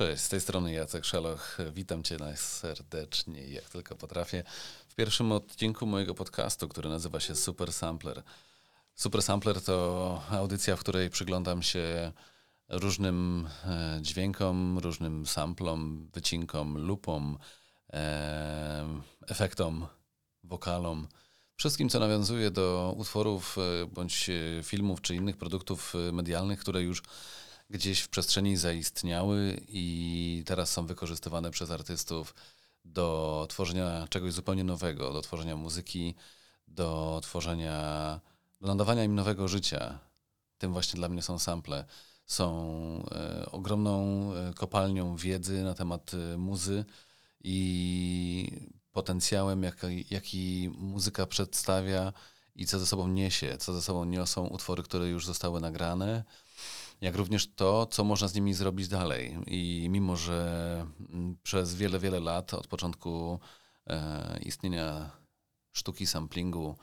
[0.00, 1.58] Cześć, z tej strony Jacek Szaloch.
[1.72, 4.44] Witam Cię najserdecznie, jak tylko potrafię,
[4.88, 8.22] w pierwszym odcinku mojego podcastu, który nazywa się Super Sampler.
[8.94, 12.12] Super Sampler to audycja, w której przyglądam się
[12.68, 17.38] różnym e, dźwiękom, różnym samplom, wycinkom, lupom,
[17.92, 18.86] e,
[19.28, 19.86] efektom,
[20.44, 21.08] wokalom.
[21.56, 24.30] Wszystkim, co nawiązuje do utworów e, bądź
[24.62, 27.02] filmów czy innych produktów medialnych, które już
[27.70, 32.34] gdzieś w przestrzeni zaistniały i teraz są wykorzystywane przez artystów
[32.84, 36.14] do tworzenia czegoś zupełnie nowego, do tworzenia muzyki,
[36.68, 38.20] do tworzenia,
[38.60, 39.98] do nadawania im nowego życia.
[40.58, 41.84] Tym właśnie dla mnie są sample.
[42.26, 46.84] Są e, ogromną e, kopalnią wiedzy na temat e, muzy
[47.44, 52.12] i potencjałem, jaki, jaki muzyka przedstawia
[52.54, 56.24] i co ze sobą niesie, co ze sobą niosą utwory, które już zostały nagrane
[57.00, 59.38] jak również to, co można z nimi zrobić dalej.
[59.46, 63.40] I mimo, że mm, przez wiele, wiele lat od początku
[63.86, 65.10] e, istnienia
[65.72, 66.76] sztuki samplingu,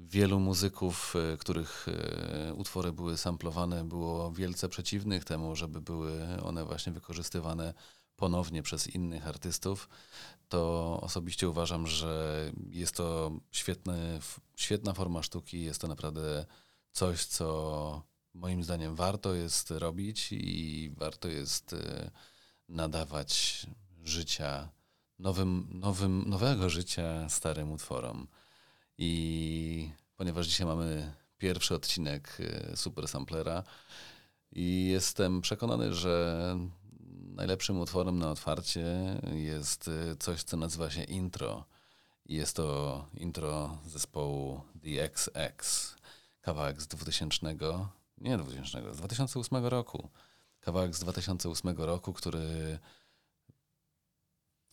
[0.00, 6.64] wielu muzyków, e, których e, utwory były samplowane, było wielce przeciwnych temu, żeby były one
[6.64, 7.74] właśnie wykorzystywane
[8.16, 9.88] ponownie przez innych artystów,
[10.48, 13.32] to osobiście uważam, że jest to
[14.56, 16.46] świetna forma sztuki, jest to naprawdę
[16.92, 22.10] coś, co moim zdaniem warto jest robić i warto jest e,
[22.68, 23.66] nadawać
[24.04, 24.68] życia
[25.18, 28.28] nowym, nowym, nowego życia starym utworom.
[28.98, 33.62] I ponieważ dzisiaj mamy pierwszy odcinek e, Super Samplera
[34.52, 36.56] i jestem przekonany, że
[37.34, 38.86] najlepszym utworem na otwarcie
[39.32, 41.64] jest e, coś, co nazywa się intro.
[42.26, 45.96] Jest to intro zespołu The XX,
[46.40, 47.54] kawałek z 2000
[48.22, 50.08] nie 2000, z 2008 roku.
[50.60, 52.78] Kawałek z 2008 roku, który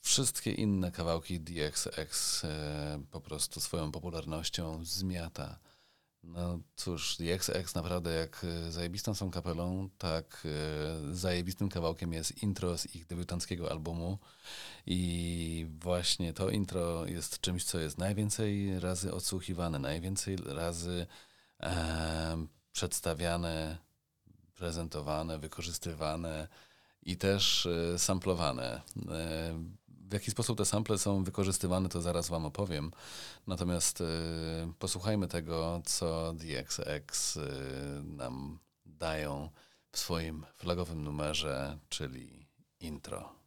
[0.02, 5.60] wszystkie inne kawałki DXX e, po prostu swoją popularnością zmiata.
[6.24, 10.48] No cóż, DXX naprawdę jak e, zajebistą są kapelą, tak
[11.12, 14.18] e, zajebistym kawałkiem jest intro z ich debiutanckiego albumu
[14.86, 21.08] i właśnie to intro jest czymś, co jest najwięcej razy odsłuchiwane, najwięcej razy
[22.72, 23.78] przedstawiane,
[24.56, 26.48] prezentowane, wykorzystywane
[27.04, 28.82] i też e, samplowane.
[29.12, 32.92] E, w jaki sposób te sample są wykorzystywane, to zaraz Wam opowiem.
[33.48, 34.06] Natomiast e,
[34.80, 37.40] posłuchajmy tego, co DXX
[38.04, 39.50] nam dają
[39.92, 42.48] w swoim flagowym numerze, czyli
[42.80, 43.40] intro.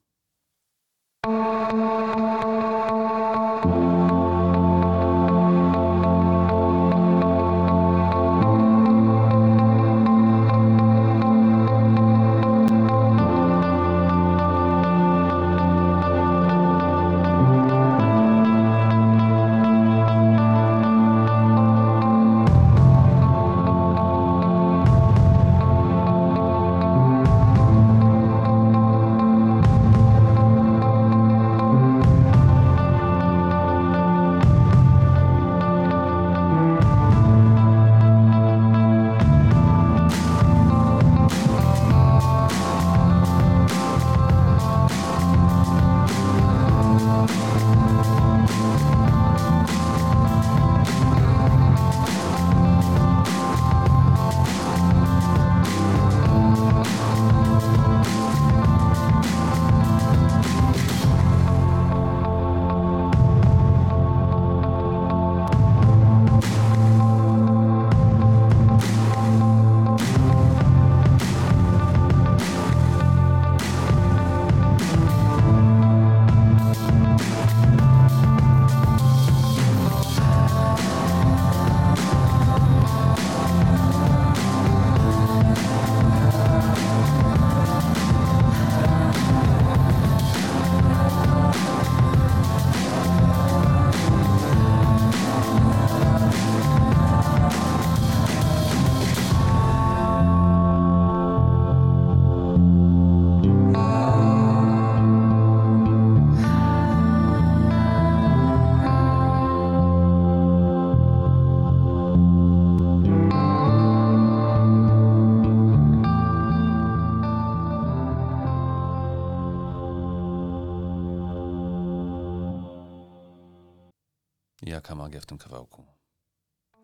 [124.62, 125.84] Jaka magia w tym kawałku.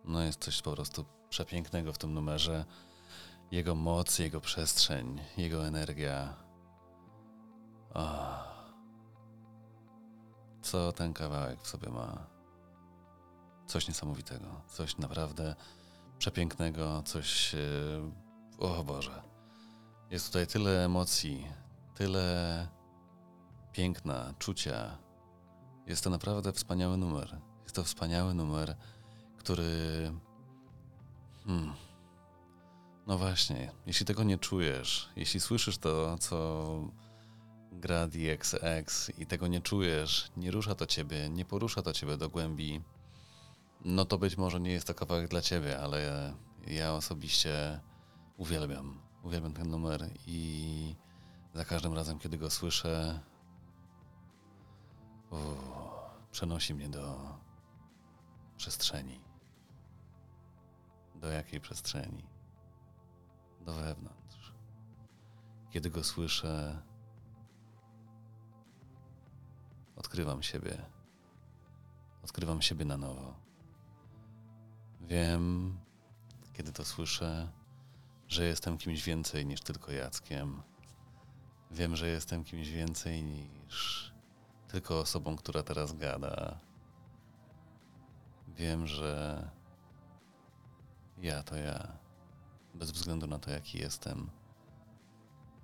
[0.05, 2.65] No jest coś po prostu przepięknego w tym numerze.
[3.51, 6.35] Jego moc, jego przestrzeń, jego energia.
[7.95, 8.49] Oh.
[10.63, 12.27] Co ten kawałek w sobie ma?
[13.67, 15.55] Coś niesamowitego, coś naprawdę
[16.19, 17.55] przepięknego, coś.
[17.55, 17.59] E,
[18.59, 19.23] o Boże.
[20.11, 21.47] Jest tutaj tyle emocji,
[21.95, 22.69] tyle
[23.73, 24.99] piękna, czucia.
[25.87, 27.41] Jest to naprawdę wspaniały numer.
[27.69, 28.77] Jest to wspaniały numer,
[29.39, 30.13] który.
[31.47, 31.73] Hmm.
[33.07, 36.81] No właśnie, jeśli tego nie czujesz, jeśli słyszysz to, co
[37.73, 42.29] gra DXX i tego nie czujesz, nie rusza to ciebie, nie porusza to ciebie do
[42.29, 42.81] głębi,
[43.85, 46.33] no to być może nie jest to kawałek dla ciebie, ale
[46.67, 47.81] ja osobiście
[48.37, 50.95] uwielbiam, uwielbiam ten numer i
[51.55, 53.21] za każdym razem, kiedy go słyszę,
[56.31, 57.38] przenosi mnie do
[58.59, 59.21] przestrzeni.
[61.15, 62.25] Do jakiej przestrzeni?
[63.61, 64.53] Do wewnątrz.
[65.71, 66.83] Kiedy go słyszę,
[69.97, 70.87] odkrywam siebie.
[72.23, 73.35] Odkrywam siebie na nowo.
[75.01, 75.79] Wiem,
[76.53, 77.53] kiedy to słyszę,
[78.29, 80.63] że jestem kimś więcej niż tylko Jackiem.
[81.71, 84.13] Wiem, że jestem kimś więcej niż
[84.69, 86.68] tylko osobą, która teraz gada.
[88.59, 89.43] Wiem, że
[91.19, 91.99] ja to ja,
[92.75, 94.31] bez względu na to, jaki jestem,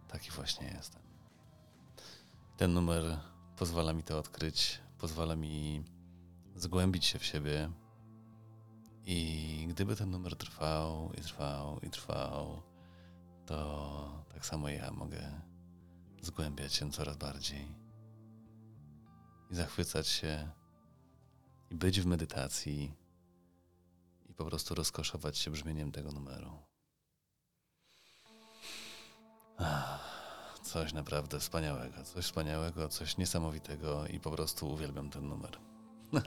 [0.08, 1.02] taki właśnie jestem.
[2.56, 3.20] Ten numer
[3.56, 5.84] pozwala mi to odkryć, pozwala mi
[6.54, 7.70] zgłębić się w siebie.
[9.06, 12.62] I gdyby ten numer trwał i trwał i trwał,
[13.46, 15.40] to tak samo ja mogę
[16.22, 17.74] zgłębiać się coraz bardziej
[19.50, 20.50] i zachwycać się
[21.70, 22.94] i być w medytacji
[24.28, 26.50] i po prostu rozkoszować się brzmieniem tego numeru.
[30.62, 35.58] Coś naprawdę wspaniałego, coś wspaniałego, coś niesamowitego i po prostu uwielbiam ten numer.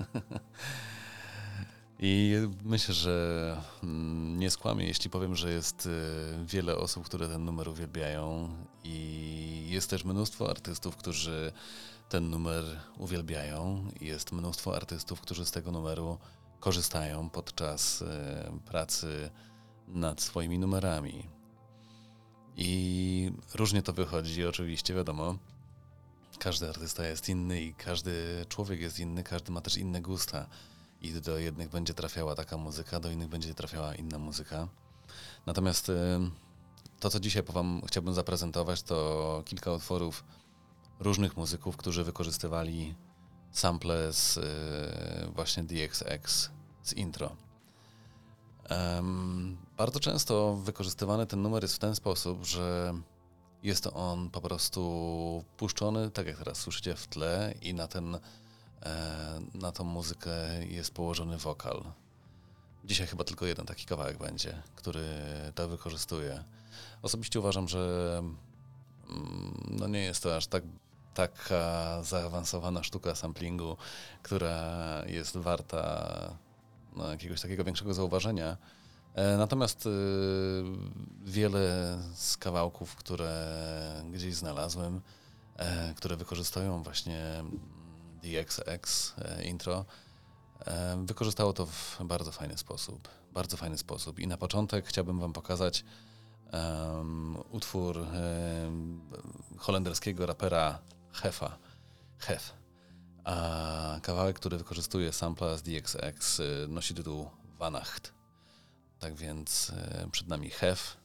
[2.00, 5.90] I myślę, że mm, nie skłamię, jeśli powiem, że jest y,
[6.46, 8.50] wiele osób, które ten numer uwielbiają,
[8.84, 11.52] i jest też mnóstwo artystów, którzy
[12.10, 12.64] ten numer
[12.98, 13.88] uwielbiają.
[14.02, 16.18] Jest mnóstwo artystów, którzy z tego numeru
[16.60, 18.06] korzystają podczas y,
[18.66, 19.30] pracy
[19.88, 21.30] nad swoimi numerami.
[22.58, 25.38] I różnie to wychodzi, oczywiście, wiadomo.
[26.40, 30.48] Każdy artysta jest inny i każdy człowiek jest inny, każdy ma też inne gusta.
[31.02, 34.68] I do jednych będzie trafiała taka muzyka, do innych będzie trafiała inna muzyka.
[35.46, 35.94] Natomiast y,
[37.00, 40.24] to, co dzisiaj wam chciałbym zaprezentować, to kilka utworów
[41.00, 42.96] różnych muzyków, którzy wykorzystywali
[43.52, 46.50] sample z y, właśnie DXX
[46.84, 47.36] z intro.
[48.70, 52.94] Um, bardzo często wykorzystywany ten numer jest w ten sposób, że
[53.64, 58.20] jest on po prostu puszczony, tak jak teraz słyszycie w tle i na ten
[58.84, 60.32] e, na tą muzykę
[60.66, 61.84] jest położony wokal.
[62.86, 65.06] Dzisiaj chyba tylko jeden taki kawałek będzie, który
[65.56, 66.44] to wykorzystuje.
[67.02, 68.14] Osobiście uważam, że
[69.10, 70.64] mm, no nie jest to aż tak
[71.14, 73.78] taka zaawansowana sztuka samplingu,
[74.24, 76.08] która jest warta
[76.96, 78.58] no, jakiegoś takiego większego zauważenia.
[79.18, 79.90] E, natomiast y,
[81.26, 85.02] wiele z kawałków, które gdzieś znalazłem,
[85.56, 87.44] e, które wykorzystują właśnie
[88.24, 89.86] DXX e, intro,
[90.98, 93.08] wykorzystało to w bardzo fajny sposób.
[93.34, 94.20] Bardzo fajny sposób.
[94.20, 95.86] I na początek chciałbym Wam pokazać
[96.54, 99.02] um, utwór um,
[99.58, 100.80] holenderskiego rapera
[101.12, 101.58] Hefa.
[102.18, 102.54] Hef.
[103.24, 108.14] A kawałek, który wykorzystuje sampla z DXX y, nosi tytuł Vanacht.
[109.00, 109.70] Tak więc
[110.06, 110.98] y, przed nami Hef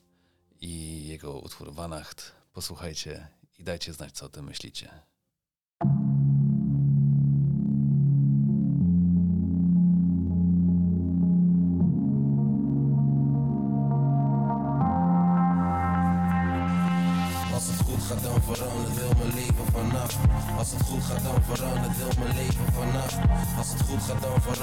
[0.60, 2.32] i jego utwór Vanacht.
[2.52, 5.11] Posłuchajcie i dajcie znać, co o tym myślicie.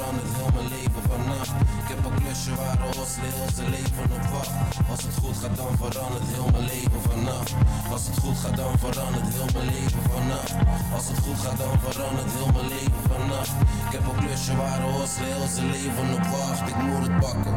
[0.09, 4.25] Verandert heel mijn leven vannacht Ik heb een klusje waar ons heel zijn leven op
[4.33, 4.51] wacht.
[4.91, 7.53] Als het goed gaat dan verandert heel mijn leven vannacht
[7.93, 10.53] Als het goed gaat dan verandert heel mijn leven vannacht
[10.95, 14.81] Als het goed gaat dan verandert heel mijn leven vannacht Ik heb een klusje waar
[14.93, 16.69] ons heel zijn leven op wacht.
[16.71, 17.55] Ik moet het pakken.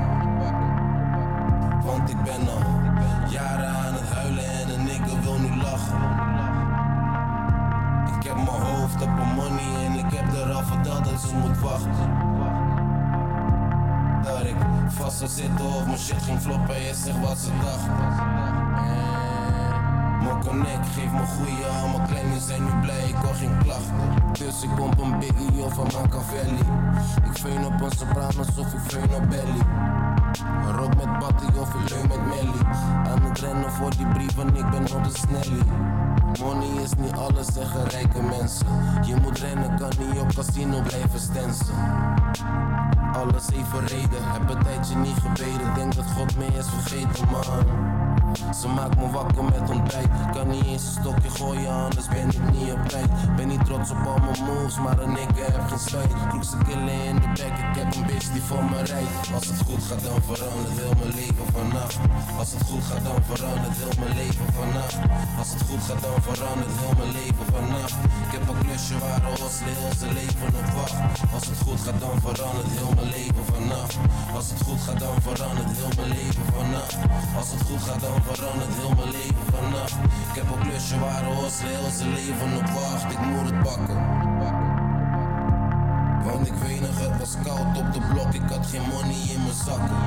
[1.89, 2.67] Want ik ben al
[3.37, 6.01] jaren aan het huilen en een nigger wil nu lachen
[8.45, 12.11] mijn hoofd op mijn money en ik heb eraf verteld dat ze moet wachten.
[14.23, 14.57] Dat ik
[14.89, 17.87] vast zou zitten of mijn shit ging floppen en je zegt wat ze dacht.
[20.23, 23.95] Mijn connect geeft me goeie aan, mijn kleinen zijn nu blij, ik hoor geen klachten.
[24.33, 26.63] Dus ik pomp een biggie of een Machiavelli.
[27.31, 29.63] Ik veun op een soprano of ik veun op belly.
[30.77, 32.65] Rook met Batty of ik leun met Melly.
[33.07, 35.63] Aan het rennen voor die brieven, ik ben op de snelly.
[36.41, 38.67] Money is niet alles, zeggen rijke mensen.
[39.07, 41.75] Je moet rennen, kan niet op casino blijven stensen.
[43.13, 45.75] Alles even reden, heb een tijdje niet gebeden.
[45.75, 48.02] Denk dat God me is vergeten, man.
[48.61, 50.09] Ze maakt me wakker met ontbijt.
[50.33, 53.11] Kan niet eens een stokje gooien, anders ben ik niet op tijd.
[53.37, 56.13] Ben niet trots op al mijn moves, maar een nigga heb geen spijt.
[56.29, 59.33] Kroek ze killen in de bek, ik heb een bitch die voor me rijdt.
[59.35, 61.99] Als het goed gaat, dan verandert heel mijn leven vannacht.
[62.39, 64.97] Als het goed gaat, dan verandert heel mijn leven vannacht.
[65.41, 67.97] Als het goed gaat, dan verandert heel mijn leven vannacht.
[68.25, 70.97] Ik heb een klusje waar hostel heel zijn leven op wacht.
[71.37, 73.95] Als het goed gaat, dan verandert heel mijn leven vannacht.
[74.37, 76.97] Als het goed gaat, dan verandert heel mijn leven vannacht.
[77.39, 79.97] Als het goed gaat, dan verandert heel mijn leven vannacht.
[80.29, 83.13] Ik heb een klusje waar hostel heel zijn leven op wacht.
[83.13, 84.01] Ik moet het pakken.
[86.25, 89.43] Want ik weet nog, het was koud op de blok, ik had geen money in
[89.43, 90.03] mijn zakken.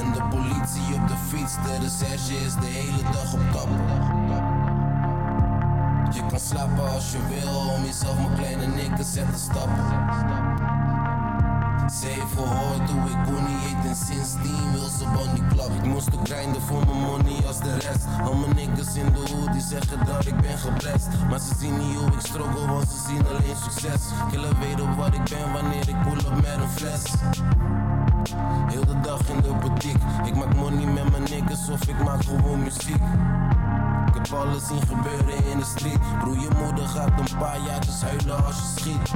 [0.00, 3.80] En de politie op de fiets, de recherche is de hele dag op tappen.
[6.14, 10.51] Je kan slapen als je wil, om jezelf mijn kleine nikken zetten stappen.
[12.00, 15.70] Ze heeft gehoord hoe ik Bonnie eet en sindsdien wil ze Bonnie klap.
[15.70, 18.04] Ik moest ook grinden voor mijn money als de rest.
[18.24, 21.08] Al mijn niggas in de hoed die zeggen dat ik ben geblest.
[21.28, 24.02] Maar ze zien niet hoe ik struggle, want ze zien alleen succes.
[24.30, 27.02] Killer weet op wat ik ben wanneer ik pull op met een fles.
[28.66, 30.06] Heel de dag in de boutique.
[30.24, 33.02] Ik maak money met mijn niggas of ik maak gewoon muziek.
[34.32, 35.98] Alles zien gebeuren in de street.
[36.20, 39.10] Broer, je moeder gaat een paar jaar dus huilen als je schiet.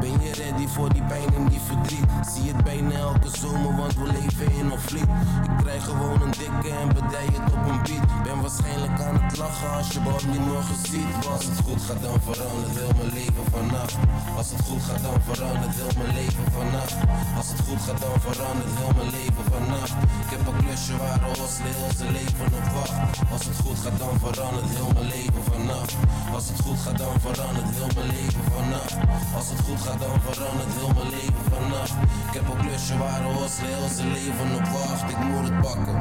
[0.00, 2.10] Ben je ready voor die pijn en die verdriet?
[2.32, 5.10] Zie het bijna elke zomer, want we leven in een vliet.
[5.50, 8.22] Ik krijg gewoon een dikke en bedij het op een beat.
[8.24, 11.26] Ben waarschijnlijk aan het lachen als je me niet morgen ziet.
[11.32, 13.96] Als het goed gaat, dan verandert heel mijn leven vannacht.
[14.36, 16.96] Als het goed gaat, dan verandert heel mijn leven vannacht.
[17.38, 19.94] Als het goed gaat, dan verandert heel mijn leven vannacht.
[20.24, 22.94] Ik heb een klusje waar de hostel heel zijn leven op wacht.
[23.34, 25.96] Als het goed gaat, dan verandert heel mijn leven vannacht.
[26.34, 28.96] Als het goed gaat, dan verandert heel mijn leven vannacht.
[29.36, 31.92] Als het goed gaat, dan verandert heel mijn leven vannacht.
[32.28, 35.10] Ik heb een klusje waar hostel heel zijn leven op wacht.
[35.10, 35.98] Ik moet het pakken.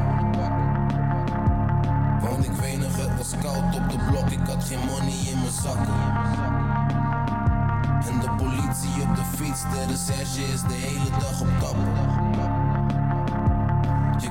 [2.22, 5.40] Want ik weet nog, het was koud op de blok, ik had geen money in
[5.44, 6.00] mijn zakken.
[8.10, 12.59] En de politie op de fiets, de recherche is de hele dag op tappen.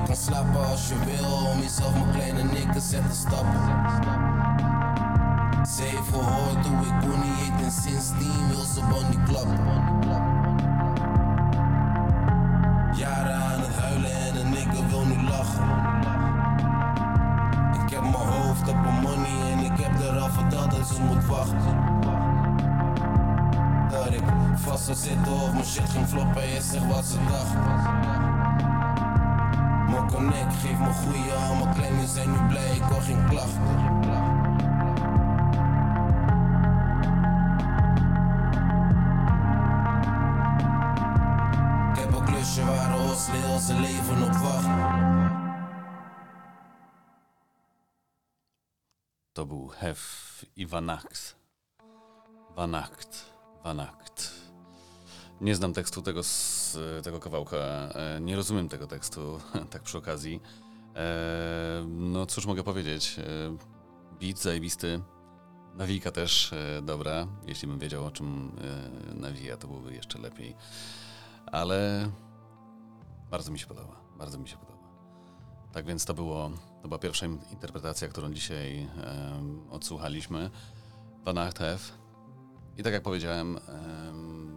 [0.08, 3.60] Kan slapen als je wil, om jezelf mijn kleine nikken zetten stappen.
[5.66, 9.56] Ze heeft gehoord hoe ik Bonnie eet en sindsdien wil ze Bonnie klappen.
[12.96, 15.68] Jaren aan het huilen en een nigger wil nu lachen.
[17.82, 21.02] Ik heb mijn hoofd op mijn money en ik heb er al verteld dat ze
[21.02, 21.76] moet wachten.
[23.90, 24.22] Dat ik
[24.54, 28.37] vast zou zitten of mijn shit ging floppen en je zegt wat ze dacht
[30.18, 33.62] connect Geef me goeie, al mijn kleine zijn nu blij, ik hoor geen klachten
[42.66, 44.68] waar zijn leven op wacht.
[49.32, 51.36] Taboe, Hef i Wanakt.
[52.54, 53.34] Wanakt,
[55.40, 56.20] Nie znam tekstu tego,
[57.02, 59.40] tego kawałka, e, nie rozumiem tego tekstu,
[59.70, 60.40] tak przy okazji.
[60.94, 63.56] E, no cóż mogę powiedzieć, e,
[64.20, 65.00] beat zajebisty,
[65.74, 68.52] nawijka też dobra, jeśli bym wiedział o czym
[69.14, 70.56] nawija, to byłoby jeszcze lepiej.
[71.46, 72.10] Ale
[73.30, 74.78] bardzo mi się podoba, bardzo mi się podoba.
[75.72, 76.50] Tak więc to było,
[76.82, 78.88] to była pierwsza interpretacja, którą dzisiaj
[79.70, 80.50] odsłuchaliśmy.
[81.24, 81.58] Van Acht.
[82.76, 84.47] I tak jak powiedziałem, em,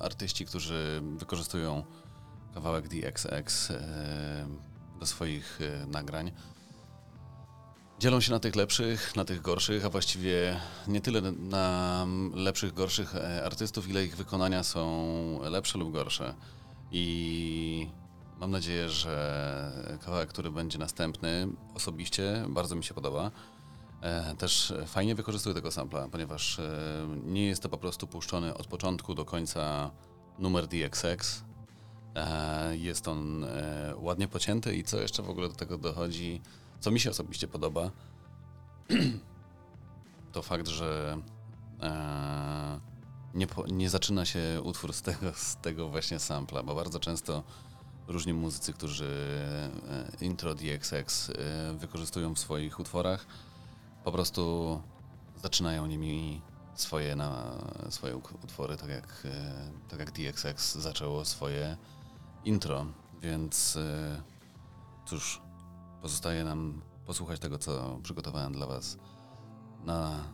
[0.00, 1.84] artyści, którzy wykorzystują
[2.54, 3.78] kawałek DXX em,
[5.00, 6.32] do swoich e, nagrań,
[7.98, 13.16] dzielą się na tych lepszych, na tych gorszych, a właściwie nie tyle na lepszych, gorszych
[13.16, 16.34] e, artystów, ile ich wykonania są lepsze lub gorsze.
[16.92, 17.88] I
[18.40, 23.30] mam nadzieję, że kawałek, który będzie następny, osobiście bardzo mi się podoba.
[24.00, 26.72] E, też fajnie wykorzystuje tego sampla, ponieważ e,
[27.24, 29.90] nie jest to po prostu puszczony od początku do końca
[30.38, 31.44] numer DXX.
[32.14, 33.46] E, jest on
[33.96, 36.40] ładnie pocięty i co jeszcze w ogóle do tego dochodzi,
[36.80, 37.90] co mi się osobiście podoba,
[40.32, 41.18] to fakt, że
[43.34, 47.42] nie, po, nie zaczyna się utwór z tego, z tego właśnie sampla, bo bardzo często
[48.08, 49.38] różni muzycy, którzy
[50.20, 51.30] intro DXX
[51.78, 53.26] wykorzystują w swoich utworach,
[54.04, 54.80] po prostu
[55.42, 56.42] zaczynają nimi
[56.74, 57.58] swoje, na,
[57.90, 61.76] swoje utwory, tak jak, e, tak jak DXX zaczęło swoje
[62.44, 62.86] intro,
[63.20, 64.22] więc e,
[65.06, 65.42] cóż,
[66.02, 68.98] pozostaje nam posłuchać tego, co przygotowałem dla Was
[69.84, 70.24] na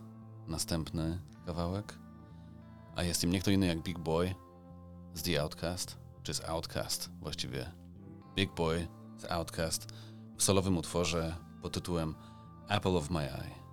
[0.47, 1.99] następny kawałek,
[2.95, 4.35] a jest im nie kto inny jak Big Boy
[5.13, 7.71] z The Outcast, czy z Outcast właściwie.
[8.35, 9.87] Big Boy z Outcast
[10.37, 12.15] w solowym utworze pod tytułem
[12.69, 13.64] apple of my eye.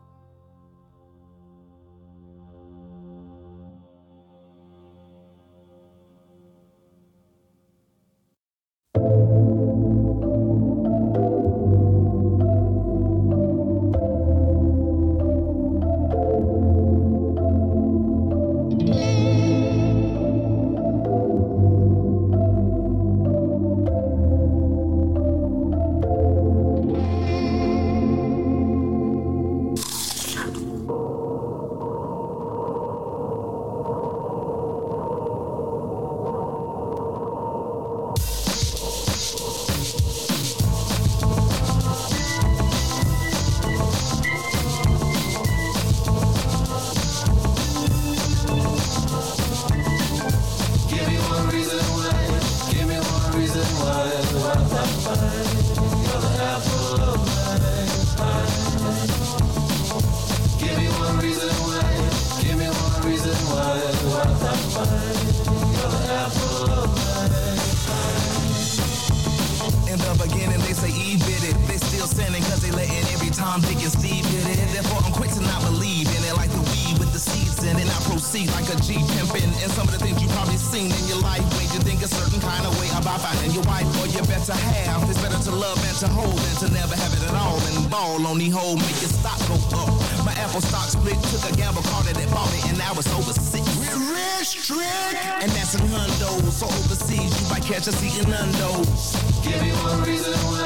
[77.93, 79.53] I proceed like a G pimpin'.
[79.63, 82.09] And some of the things you probably seen in your life made you think a
[82.09, 85.05] certain kind of way about finding your wife or your better half.
[85.09, 87.61] It's better to love and to hold than to never have it at all.
[87.69, 89.93] And ball on the hole, make your stock go up.
[90.25, 93.13] My Apple stock split, took a gamble, called it, and bought it, and now it's
[93.13, 93.63] over six.
[93.77, 95.17] We're rich, trick!
[95.43, 96.41] And that's in hundo.
[96.51, 99.15] So overseas, you might catch us eating undos.
[99.45, 100.65] Give me one reason why.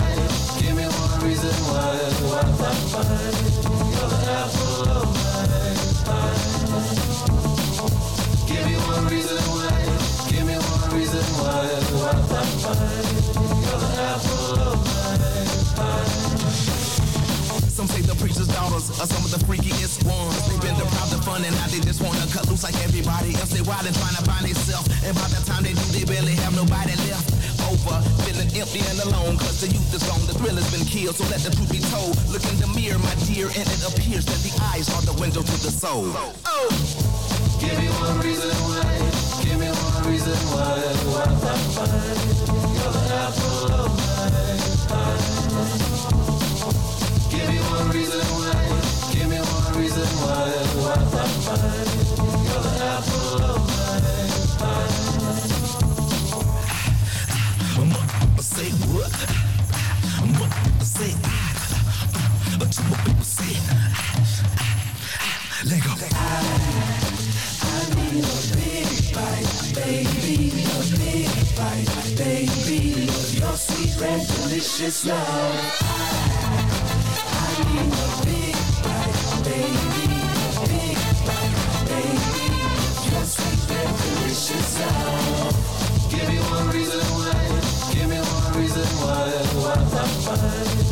[0.60, 1.96] Give me one reason why.
[2.28, 3.06] Why the fuck?
[3.96, 5.25] You're the apple of
[9.16, 11.64] Give me one reason why.
[11.96, 12.76] Why, why, why?
[13.64, 15.16] You're of my
[15.80, 16.04] eye.
[17.72, 20.36] Some say the preacher's daughters or some of the freakiest ones.
[20.48, 23.56] They've been deprived of fun and now they just wanna cut loose like everybody else.
[23.56, 24.88] They wild and trying to find themselves.
[25.00, 27.32] And by the time they do, they barely have nobody left.
[27.72, 27.96] Over,
[28.28, 31.16] feeling empty and alone, cause the youth is gone, the thrill has been killed.
[31.16, 32.20] So let the truth be told.
[32.28, 35.40] Look in the mirror, my dear, and it appears that the eyes are the window
[35.40, 36.12] to the soul.
[36.44, 37.35] Oh!
[37.60, 38.84] Give me one reason why.
[39.44, 40.80] Give me one reason why.
[41.12, 42.20] Why I find
[42.76, 45.20] you're the apple of my eye.
[47.30, 48.64] Give me one reason why.
[49.12, 50.50] Give me one reason why.
[50.82, 51.90] Why I find
[52.46, 53.60] you're the apple of
[54.60, 55.95] my eye.
[74.66, 75.20] vicious love.
[76.26, 78.56] I, need a big
[79.46, 80.10] baby,
[80.66, 80.98] big
[81.86, 82.46] baby,
[83.68, 85.54] delicious love.
[86.10, 87.46] Give me one reason why,
[87.94, 89.30] give me one reason why,
[89.62, 90.85] why, why, why.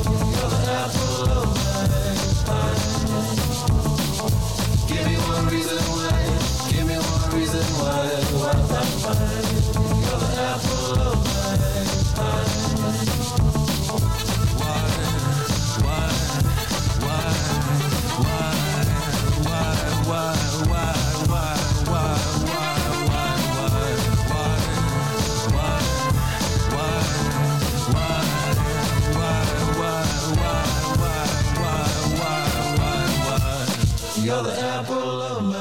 [34.25, 35.55] You're the apple of my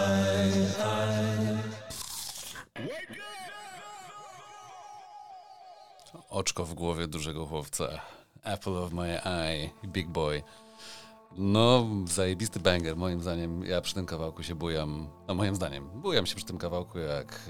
[0.83, 1.57] eye.
[6.29, 7.87] Oczko w głowie dużego chłopca.
[8.43, 9.69] Apple of my eye.
[9.85, 10.43] Big boy.
[11.37, 13.65] No, zajebisty banger, moim zdaniem.
[13.65, 15.09] Ja przy tym kawałku się bujam.
[15.27, 15.89] No, moim zdaniem.
[16.01, 17.49] Bujam się przy tym kawałku jak...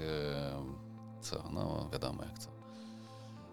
[1.20, 1.44] Co?
[1.52, 2.48] No, wiadomo jak co.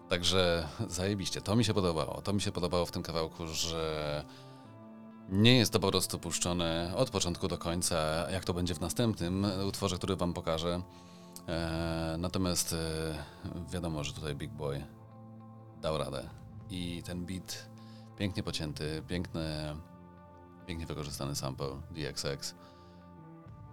[0.08, 1.40] Także zajebiście.
[1.40, 2.22] To mi się podobało.
[2.22, 4.24] To mi się podobało w tym kawałku, że
[5.28, 9.46] nie jest to po prostu puszczone od początku do końca, jak to będzie w następnym
[9.68, 10.82] utworze, który wam pokażę.
[11.48, 13.24] E, natomiast e,
[13.72, 14.84] wiadomo, że tutaj Big Boy
[15.80, 16.28] dał radę.
[16.70, 17.68] I ten beat
[18.16, 19.76] pięknie pocięty, piękne,
[20.66, 22.54] pięknie wykorzystany sample DXX,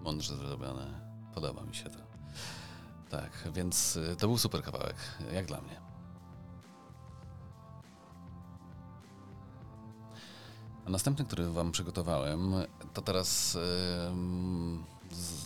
[0.01, 1.01] mądrze zrobione.
[1.33, 1.99] Podoba mi się to.
[3.09, 4.95] Tak, więc e, to był super kawałek,
[5.33, 5.88] jak dla mnie.
[10.89, 12.53] Następny, który wam przygotowałem,
[12.93, 13.57] to teraz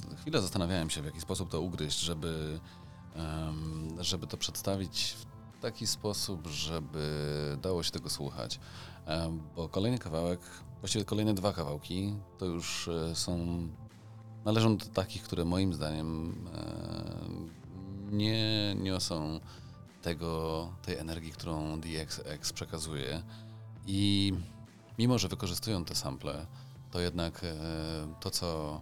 [0.08, 2.60] yy, chwilę zastanawiałem się, w jaki sposób to ugryźć, żeby,
[3.96, 8.60] yy, żeby to przedstawić w taki sposób, żeby dało się tego słuchać.
[9.08, 9.14] Yy,
[9.56, 10.40] bo kolejny kawałek,
[10.80, 13.38] właściwie kolejne dwa kawałki, to już yy, są,
[14.46, 16.36] należą do takich, które moim zdaniem
[18.12, 19.40] nie niosą
[20.02, 23.24] tego, tej energii, którą DXX przekazuje.
[23.88, 24.34] I
[24.98, 26.46] mimo że wykorzystują te sample,
[26.92, 27.56] to jednak e,
[28.20, 28.82] to, co,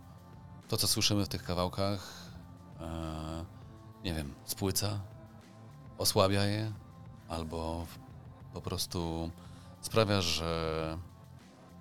[0.68, 2.32] to, co słyszymy w tych kawałkach,
[2.80, 3.46] e,
[4.04, 5.00] nie wiem, spłyca,
[5.98, 6.72] osłabia je,
[7.30, 7.86] albo
[8.54, 9.32] po prostu
[9.82, 10.98] sprawia, że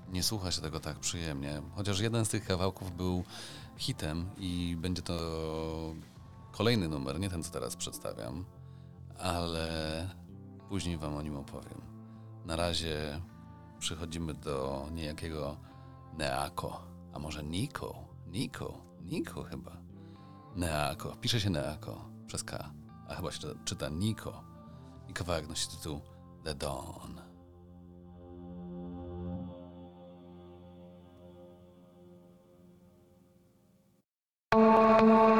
[0.08, 1.62] nie słucha się tego tak przyjemnie.
[1.74, 3.24] Chociaż jeden z tych kawałków był
[3.76, 5.14] hitem i będzie to
[6.52, 8.44] kolejny numer, nie ten, co teraz przedstawiam,
[9.18, 10.08] ale
[10.68, 11.80] później Wam o nim opowiem.
[12.44, 13.20] Na razie
[13.80, 15.56] przychodzimy do niejakiego
[16.18, 17.94] Neako, a może Niko,
[18.26, 19.76] Niko, Niko chyba.
[20.56, 22.70] Neako, pisze się Neako przez K,
[23.08, 24.44] a chyba się czyta Niko.
[25.08, 26.00] I kawałek nosi tytuł
[26.44, 27.30] The Dawn.
[35.00, 35.39] church in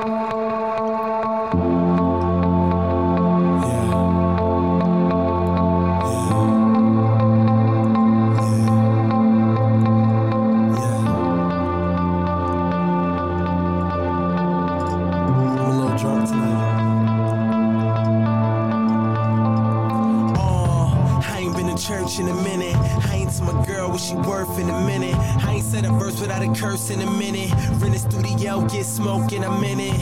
[26.90, 27.50] in a minute.
[27.80, 29.98] Rent a studio, get smoking a minute.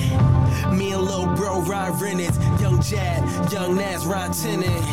[0.72, 2.35] Me and Lil Bro ride rent it.
[2.61, 4.85] Young Jad, Young Nas ride tenant.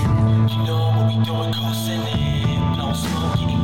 [0.52, 2.78] You know what we doing, cost in it.
[2.78, 3.55] No smoke,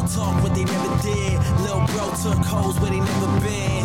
[0.00, 1.36] all talk what they never did.
[1.60, 3.84] Lil Bro took hoes where they never been.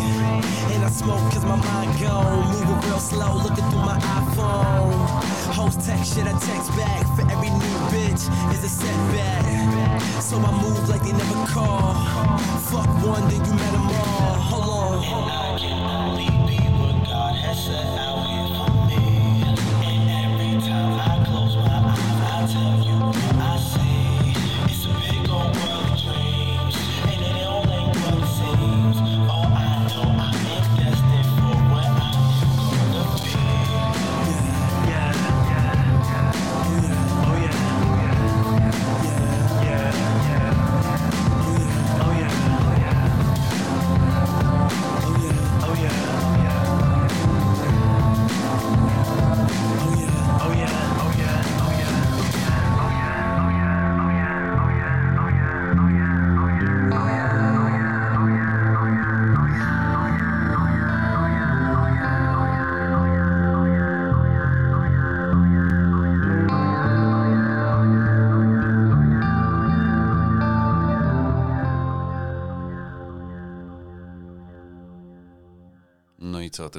[0.72, 2.48] And I smoke cause my mind gone.
[2.52, 4.92] Moving real slow, looking through my iPhone.
[5.52, 7.04] Host text shit, I text back.
[7.16, 8.22] For every new bitch
[8.54, 10.00] is a setback.
[10.22, 11.94] So I move like they never call.
[12.70, 14.34] Fuck one, then you met them all.
[14.50, 15.04] Hold on.
[15.04, 18.05] And I can only be what God has set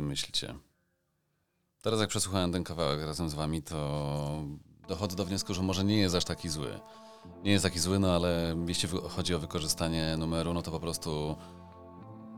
[0.08, 0.56] myślicie?
[1.82, 4.44] Teraz jak przesłuchałem ten kawałek razem z wami, to
[4.88, 6.80] dochodzę do wniosku, że może nie jest aż taki zły.
[7.44, 11.36] Nie jest taki zły, no ale jeśli chodzi o wykorzystanie numeru, no to po prostu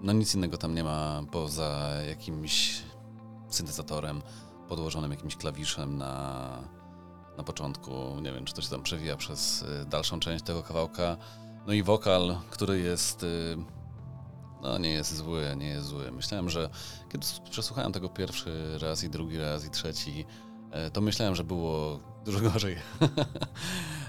[0.02, 2.82] no nic innego tam nie ma poza jakimś
[3.50, 4.22] syntezatorem
[4.68, 6.64] podłożonym jakimś klawiszem na,
[7.38, 7.92] na początku.
[8.22, 11.18] Nie wiem, czy to się tam przewija przez y, dalszą część tego kawałka.
[11.68, 13.58] No i wokal, który jest y,
[14.62, 16.12] no nie jest zły, nie jest zły.
[16.12, 16.70] Myślałem, że
[17.12, 20.26] kiedy przesłuchałem tego pierwszy raz i drugi raz i trzeci,
[20.72, 22.76] e, to myślałem, że było dużo gorzej.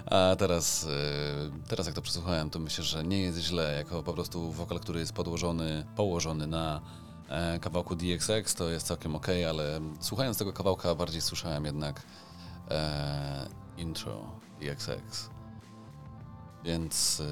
[0.07, 3.75] A teraz, e, teraz jak to przesłuchałem, to myślę, że nie jest źle.
[3.77, 6.81] Jako po prostu wokal, który jest podłożony, położony na
[7.29, 12.03] e, kawałku DXX, to jest całkiem ok, ale słuchając tego kawałka bardziej słyszałem jednak
[12.71, 15.31] e, intro DXX.
[16.65, 17.23] Więc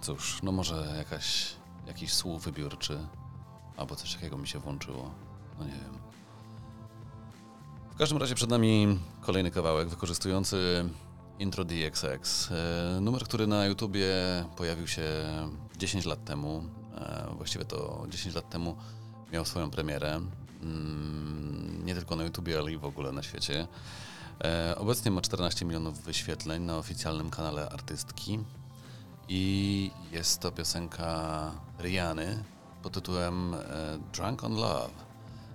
[0.00, 2.98] cóż, no może jakaś, jakiś słów wybiórczy,
[3.76, 5.10] albo coś takiego mi się włączyło.
[5.58, 5.98] No nie wiem.
[7.90, 10.88] W każdym razie przed nami kolejny kawałek wykorzystujący
[11.38, 12.50] Intro DXX.
[12.50, 14.14] E, numer, który na YouTubie
[14.56, 15.02] pojawił się
[15.78, 16.64] 10 lat temu.
[16.96, 18.76] E, właściwie to 10 lat temu
[19.32, 20.20] miał swoją premierę.
[20.62, 23.68] Mm, nie tylko na YouTubie, ale i w ogóle na świecie.
[24.44, 28.38] E, obecnie ma 14 milionów wyświetleń na oficjalnym kanale artystki.
[29.28, 32.44] I jest to piosenka Riany
[32.82, 33.58] pod tytułem e,
[34.12, 34.90] Drunk on Love,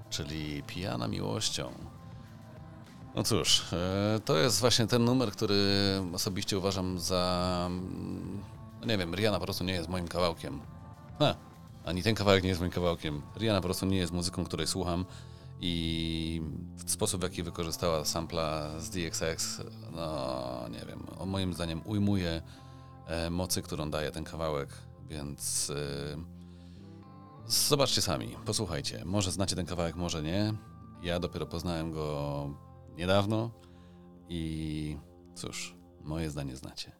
[0.10, 1.72] czyli Pijana Miłością.
[3.16, 5.58] No cóż, e, to jest właśnie ten numer, który
[6.14, 7.64] osobiście uważam za.
[7.66, 8.42] Mm,
[8.82, 10.60] no nie wiem, Rihanna po prostu nie jest moim kawałkiem.
[11.20, 11.36] Ha,
[11.86, 13.22] ani ten kawałek nie jest moim kawałkiem.
[13.38, 15.06] Rihanna po prostu nie jest muzyką, której słucham
[15.62, 16.42] i
[16.86, 19.62] sposób, w jaki wykorzystała sampla z DXX,
[19.96, 22.42] no nie wiem, moim zdaniem ujmuje
[23.10, 24.70] E, mocy, którą daje ten kawałek,
[25.08, 26.18] więc e,
[27.48, 29.06] zobaczcie sami, posłuchajcie.
[29.06, 30.54] Może znacie ten kawałek, może nie.
[31.04, 32.50] Ja dopiero poznałem go
[32.98, 33.52] niedawno
[34.30, 34.98] i
[35.36, 36.92] cóż, moje zdanie znacie.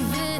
[0.00, 0.31] saving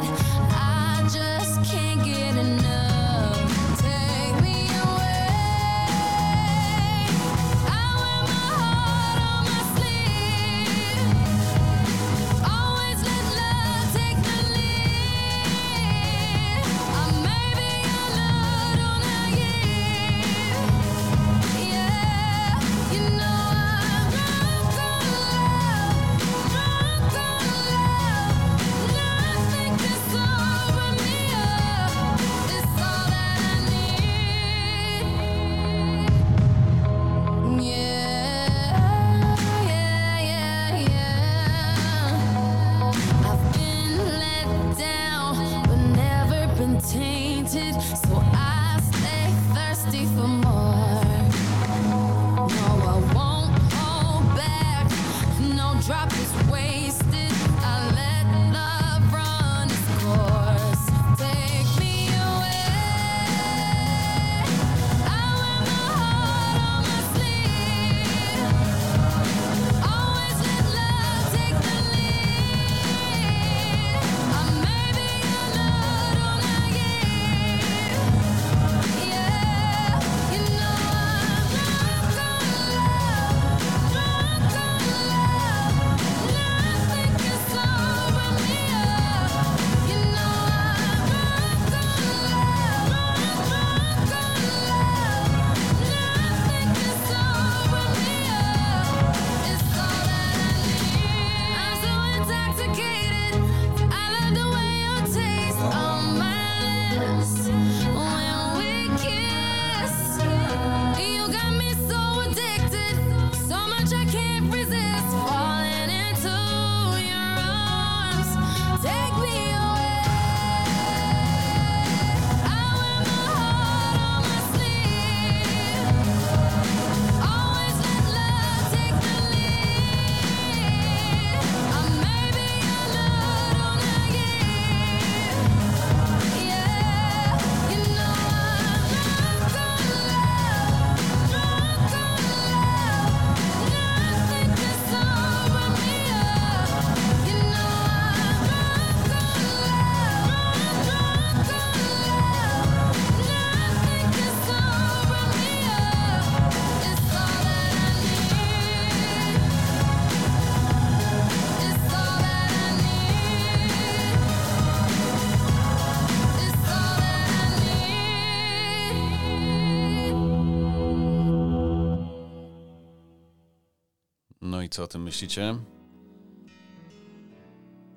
[174.93, 175.55] tym myślicie?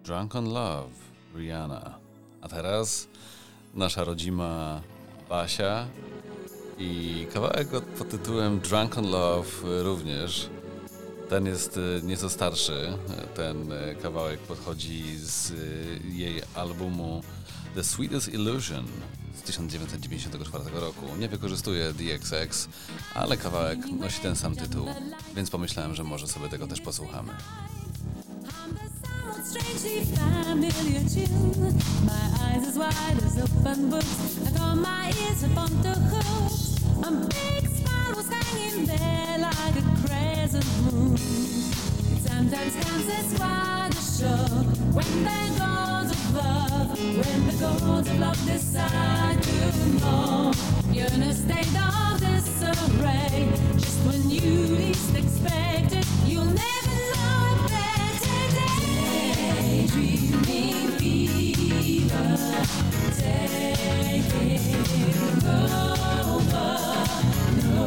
[0.04, 0.94] Drunk on Love,
[1.34, 1.98] Rihanna.
[2.40, 3.08] A teraz
[3.74, 4.80] nasza rodzima
[5.28, 5.86] Basia
[6.78, 10.50] i kawałek pod tytułem Drunk on Love również.
[11.28, 12.92] Ten jest y, nieco starszy.
[13.34, 17.22] Ten y, kawałek podchodzi z y, jej albumu
[17.74, 18.86] The Sweetest Illusion
[19.36, 21.16] z 1994 roku.
[21.18, 22.68] Nie wykorzystuje DXX,
[23.14, 24.86] ale kawałek nosi ten sam tytuł,
[25.36, 27.32] więc pomyślałem, że może sobie tego też posłuchamy.
[42.48, 43.06] sometimes comes
[44.94, 45.55] when
[47.14, 50.52] when the gods of love decide to know.
[50.92, 56.06] You're in a state of disarray, just when you least expect it.
[56.26, 59.86] You'll never know a better day.
[59.86, 62.36] Daydreaming fever,
[63.16, 64.46] taking
[65.46, 66.70] over.
[67.62, 67.86] No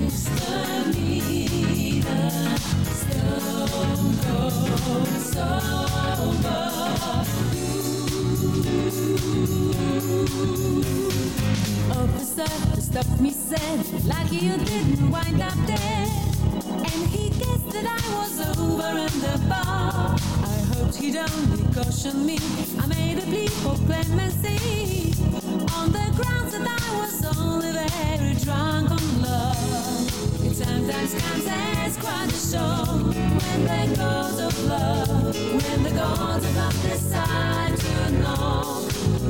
[0.00, 0.98] misdemeanor,
[3.00, 5.08] stone cold
[11.92, 16.08] Officer who stopped me said, like you didn't wind up dead.
[16.64, 20.16] And he guessed that I was over in the bar.
[20.16, 22.38] I hoped he'd only caution me.
[22.80, 25.12] I made a plea for clemency
[25.76, 30.46] on the grounds that I was only very drunk on love.
[30.46, 32.86] It sometimes comes as quite a show
[33.36, 37.77] when the gods of love, when the gods of love decide.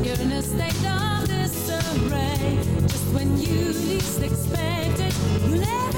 [0.08, 5.14] You're in a state of disarray, just when you least expect it.
[5.50, 5.97] You never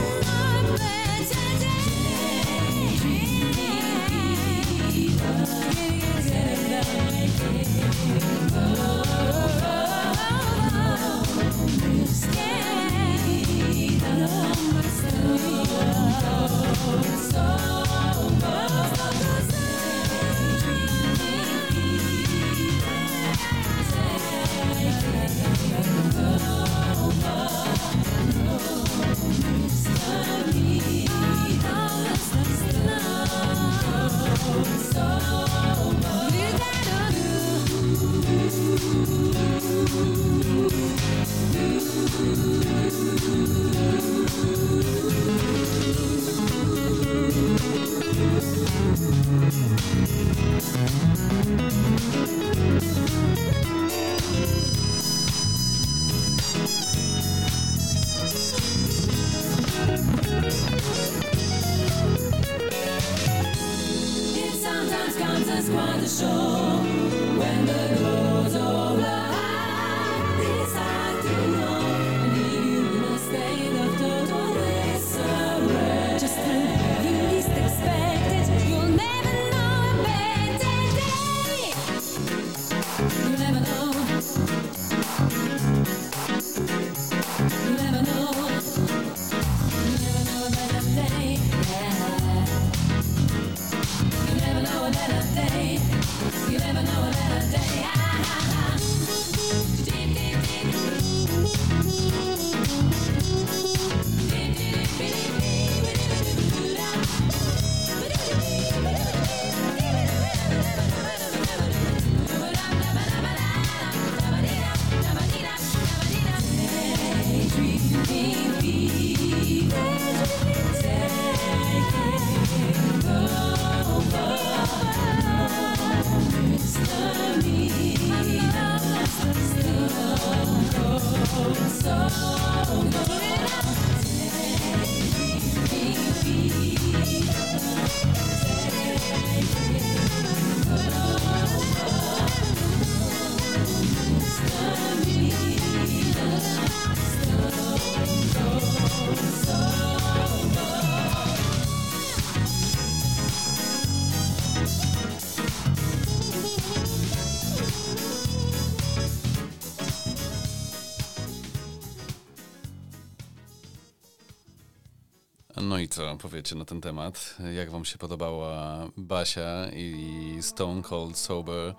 [166.00, 167.36] Co powiecie na ten temat?
[167.54, 171.74] Jak wam się podobała Basia i Stone Cold Sober,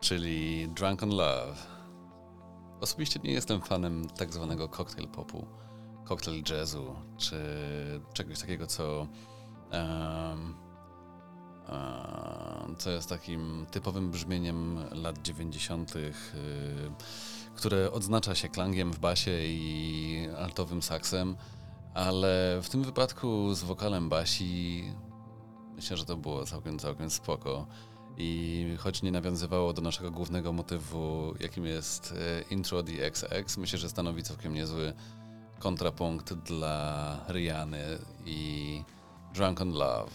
[0.00, 1.56] czyli Drunk on Love?
[2.80, 5.46] Osobiście nie jestem fanem tak zwanego cocktail popu,
[6.04, 7.36] cocktail jazzu, czy
[8.12, 9.06] czegoś takiego, co,
[9.70, 10.54] em,
[11.68, 16.12] e, co jest takim typowym brzmieniem lat 90., y,
[17.54, 21.36] które odznacza się klangiem w basie i altowym saksem,
[21.94, 24.84] ale w tym wypadku z wokalem Basi
[25.76, 27.66] myślę, że to było całkiem, całkiem spoko.
[28.16, 33.88] I choć nie nawiązywało do naszego głównego motywu, jakim jest e, intro DXX, myślę, że
[33.88, 34.92] stanowi całkiem niezły
[35.58, 37.84] kontrapunkt dla Riany
[38.26, 38.82] i
[39.34, 40.12] Drunk on Love.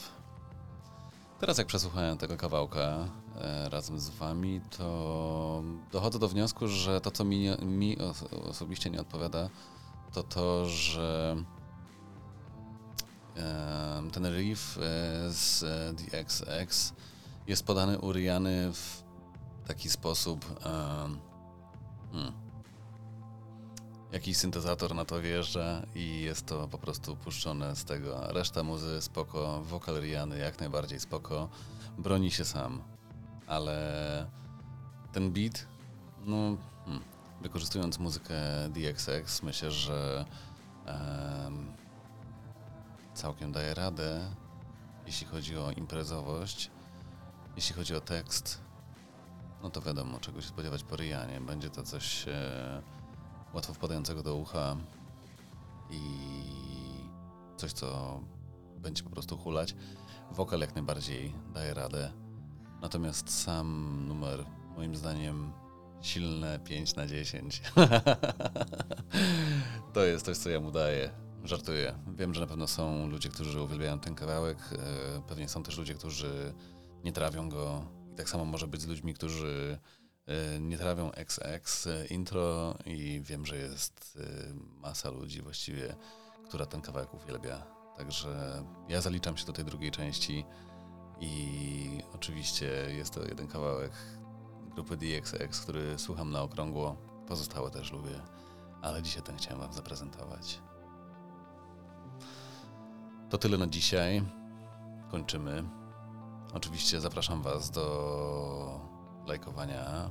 [1.39, 3.07] Teraz jak przesłuchałem tego kawałka
[3.41, 8.89] e, razem z wami, to dochodzę do wniosku, że to, co mi, mi os osobiście
[8.89, 9.49] nie odpowiada,
[10.13, 11.35] to to, że
[14.13, 14.81] ten riff e,
[15.31, 16.93] z e, DXX
[17.47, 18.13] jest podany u
[18.73, 19.03] w
[19.67, 20.61] taki sposób,
[22.11, 22.31] hmm,
[24.11, 28.27] jakiś syntezator na to wjeżdża i jest to po prostu puszczone z tego.
[28.27, 31.49] Reszta muzy spoko, wokal Riany jak najbardziej spoko,
[31.97, 32.81] broni się sam,
[33.47, 34.27] ale
[35.11, 35.67] ten beat,
[36.25, 37.03] no, hmm,
[37.41, 38.35] wykorzystując muzykę
[38.69, 40.25] DXX, myślę, że
[40.85, 41.82] em,
[43.13, 44.29] całkiem daje radę,
[45.05, 46.71] jeśli chodzi o imprezowość,
[47.55, 48.61] jeśli chodzi o tekst,
[49.63, 51.41] no to wiadomo, czego się spodziewać po Rianie.
[51.41, 52.81] Będzie to coś e,
[53.53, 54.75] łatwo wpadającego do ucha
[55.89, 55.99] i
[57.57, 58.19] coś, co
[58.77, 59.75] będzie po prostu hulać.
[60.31, 62.11] Wokal jak najbardziej daje radę.
[62.81, 64.45] Natomiast sam numer,
[64.75, 65.53] moim zdaniem,
[66.01, 67.61] silne 5 na 10.
[69.93, 71.22] to jest coś, co ja mu daję.
[71.43, 71.99] Żartuję.
[72.15, 74.57] Wiem, że na pewno są ludzie, którzy uwielbiają ten kawałek.
[74.57, 76.53] e, Pewnie są też ludzie, którzy
[77.03, 77.85] nie trawią go.
[78.13, 79.79] I tak samo może być z ludźmi, którzy
[80.25, 85.95] e, nie trawią XX intro i wiem, że jest e, masa ludzi właściwie,
[86.47, 87.65] która ten kawałek uwielbia.
[87.97, 90.45] Także ja zaliczam się do tej drugiej części
[91.19, 92.65] i oczywiście
[92.97, 93.91] jest to jeden kawałek
[94.75, 96.97] grupy DXX, który słucham na okrągło.
[97.27, 98.21] Pozostałe też lubię,
[98.81, 100.61] ale dzisiaj ten chciałem Wam zaprezentować.
[103.33, 104.23] To tyle na dzisiaj.
[105.11, 105.63] Kończymy.
[106.53, 108.79] Oczywiście zapraszam Was do
[109.27, 110.09] lajkowania,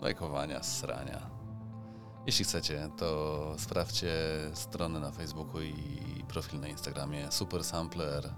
[0.00, 1.30] lajkowania, srania.
[2.26, 4.12] Jeśli chcecie, to sprawdźcie
[4.54, 8.34] stronę na Facebooku i profil na Instagramie Super Sampler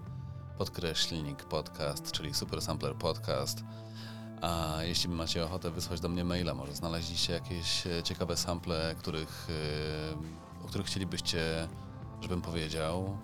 [0.59, 3.65] podkreślnik podcast, czyli Super Sampler Podcast.
[4.41, 9.49] A jeśli macie ochotę wysłać do mnie maila, może znaleźliście jakieś e, ciekawe sample, których,
[10.61, 11.69] e, o których chcielibyście,
[12.21, 13.19] żebym powiedział,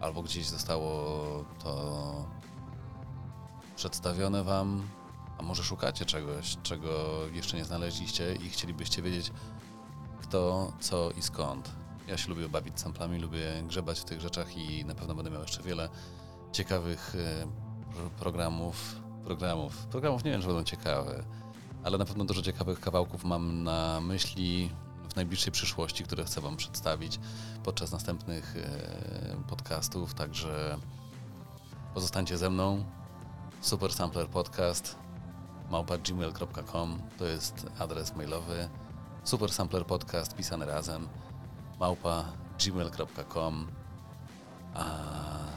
[0.00, 1.94] albo gdzieś zostało to
[3.76, 4.88] przedstawione wam,
[5.38, 6.90] a może szukacie czegoś, czego
[7.32, 9.32] jeszcze nie znaleźliście i chcielibyście wiedzieć,
[10.22, 11.70] kto, co i skąd.
[12.06, 15.42] Ja się lubię bawić samplami, lubię grzebać w tych rzeczach i na pewno będę miał
[15.42, 15.88] jeszcze wiele
[16.52, 17.46] ciekawych e,
[17.94, 21.24] pro- programów, programów, programów nie wiem, czy będą ciekawe,
[21.84, 24.70] ale na pewno dużo ciekawych kawałków mam na myśli
[25.10, 27.20] w najbliższej przyszłości, które chcę Wam przedstawić
[27.64, 30.78] podczas następnych e, podcastów, także
[31.94, 32.84] pozostańcie ze mną.
[33.60, 34.96] Super Sampler Podcast
[35.70, 38.68] małpa.gmail.com to jest adres mailowy
[39.24, 41.08] Super Sampler Podcast pisany razem
[41.80, 42.24] małpa
[42.64, 43.66] gmail.com
[44.74, 44.84] a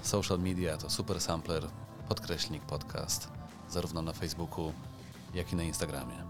[0.02, 1.68] social media to Super Sampler
[2.08, 3.32] podkreślnik podcast
[3.70, 4.74] zarówno na Facebooku
[5.34, 6.24] jak i na Instagramie.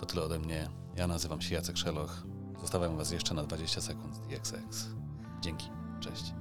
[0.00, 0.79] To tyle ode mnie.
[0.96, 2.22] Ja nazywam się Jacek Szeloch.
[2.60, 4.88] Zostawiam Was jeszcze na 20 sekund DXX.
[5.40, 5.70] Dzięki.
[6.00, 6.34] Cześć.